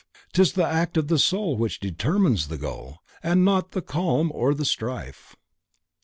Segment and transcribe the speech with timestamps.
[0.33, 4.55] 'Tis the act of the soul, which determines the goal And not the calm or
[4.55, 5.35] the strife."